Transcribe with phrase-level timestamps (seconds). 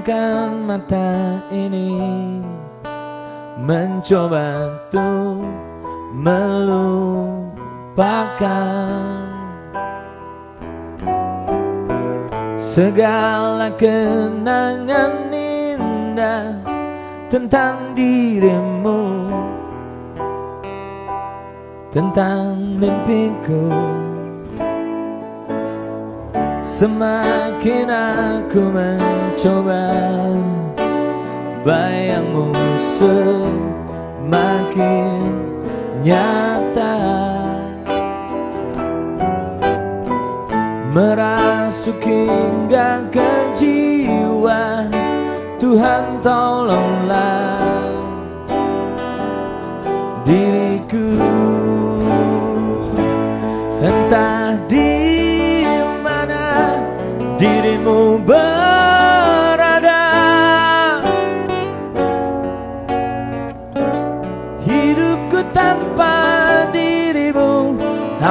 [0.00, 2.40] Pejamkan mata ini.
[3.60, 5.44] Mencoba untuk
[6.16, 7.60] melupakan
[12.56, 16.64] Segala kenangan indah
[17.28, 19.28] Tentang dirimu
[21.92, 23.68] Tentang mimpiku
[26.80, 29.92] Semakin aku mencoba
[31.60, 32.56] Bayangmu
[32.96, 34.08] semakin
[36.00, 36.96] nyata.
[40.96, 43.28] Merasuk hingga ke
[43.60, 44.88] jiwa
[45.60, 47.92] Tuhan tolonglah
[50.24, 51.20] diriku.
[53.84, 54.89] Entah di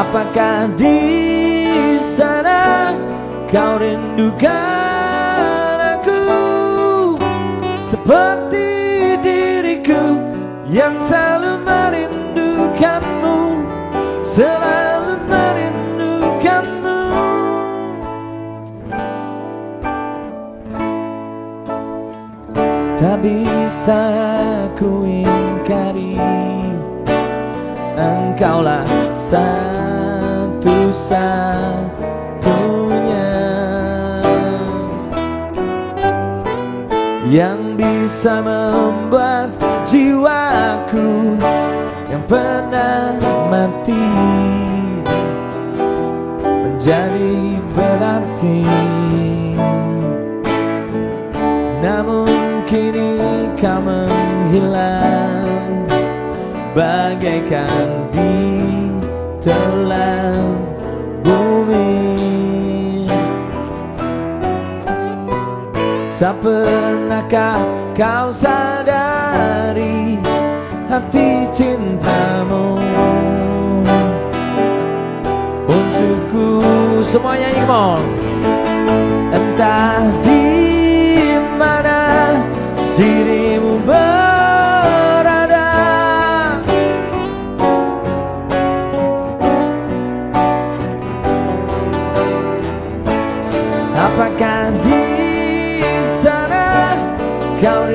[0.10, 2.90] Apakah di sana
[3.46, 4.50] kau rindukan
[6.02, 6.26] aku?
[7.78, 8.66] Seperti
[9.22, 10.18] diriku
[10.66, 13.38] yang selalu merindukanmu
[14.26, 17.02] Selalu merindukanmu.
[22.98, 24.02] Tak bisa
[24.74, 26.18] ku ingkari
[27.94, 28.90] Engkaulah
[31.10, 33.34] satu-satunya
[37.30, 39.50] Yang bisa membuat
[39.90, 41.34] jiwaku
[42.14, 43.18] Yang pernah
[43.50, 44.06] mati
[46.46, 48.62] Menjadi berarti.
[51.80, 52.30] Namun
[52.70, 53.18] kini
[53.58, 55.50] kau menghilang
[56.78, 57.82] Bagaikan
[58.14, 58.38] di
[59.42, 60.19] telan
[66.20, 67.64] Tak pernahkah
[67.96, 70.20] kau sadari
[70.92, 72.76] Hati cintamu?
[75.64, 76.60] Untukku
[77.00, 78.04] Semuanya come on.
[79.32, 80.44] Entah di
[81.56, 82.36] mana
[83.00, 85.72] dirimu berada.
[93.96, 94.76] Apakah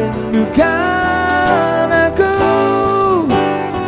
[0.05, 2.37] rindukan aku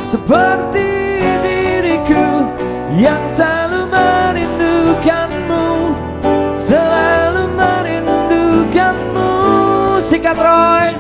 [0.00, 2.49] Seperti diriku
[2.97, 5.66] yang selalu merindukanmu
[6.56, 9.31] Selalu merindukanmu.
[10.00, 10.97] Sikat Roy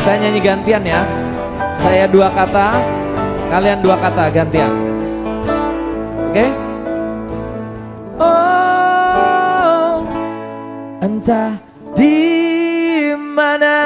[0.00, 1.04] Kita nyanyi gantian ya.
[1.76, 2.72] Saya dua kata,
[3.52, 4.72] kalian dua kata gantian.
[6.24, 6.48] Oke?
[8.16, 10.00] Oh,
[11.04, 11.52] entah
[11.92, 13.76] di mana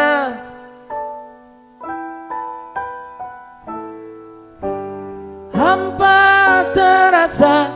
[5.51, 6.23] hampa
[6.71, 7.75] terasa.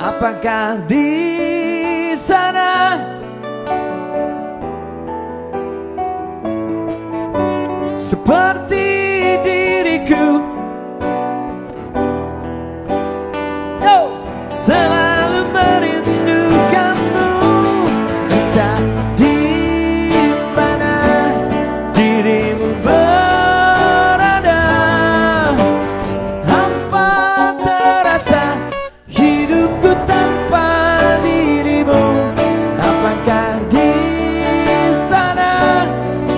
[0.00, 1.35] Apakah di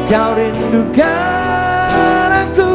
[0.08, 1.84] kau rindukan
[2.32, 2.72] aku